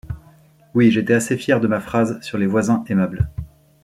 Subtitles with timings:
[0.33, 0.35] ─
[0.73, 3.29] «Oui, j’étais assez fière de ma phrase sur les voisins aimables.